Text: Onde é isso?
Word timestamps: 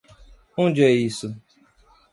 Onde 0.63 0.81
é 0.81 0.89
isso? 1.09 1.29